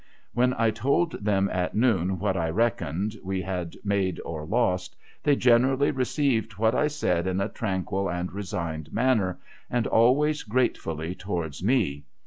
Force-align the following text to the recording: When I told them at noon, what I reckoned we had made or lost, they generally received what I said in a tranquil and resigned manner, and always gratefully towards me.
When 0.33 0.55
I 0.55 0.71
told 0.71 1.11
them 1.23 1.47
at 1.53 1.75
noon, 1.75 2.17
what 2.17 2.35
I 2.35 2.49
reckoned 2.49 3.15
we 3.23 3.43
had 3.43 3.75
made 3.83 4.19
or 4.25 4.47
lost, 4.47 4.95
they 5.21 5.35
generally 5.35 5.91
received 5.91 6.53
what 6.53 6.73
I 6.73 6.87
said 6.87 7.27
in 7.27 7.39
a 7.39 7.47
tranquil 7.49 8.09
and 8.09 8.33
resigned 8.33 8.91
manner, 8.91 9.37
and 9.69 9.85
always 9.85 10.41
gratefully 10.41 11.13
towards 11.13 11.61
me. 11.63 12.05